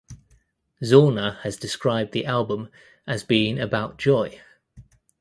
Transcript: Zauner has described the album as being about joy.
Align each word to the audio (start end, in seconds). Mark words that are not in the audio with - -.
Zauner 0.81 1.39
has 1.41 1.57
described 1.57 2.11
the 2.11 2.25
album 2.25 2.69
as 3.05 3.23
being 3.23 3.59
about 3.59 3.99
joy. 3.99 4.41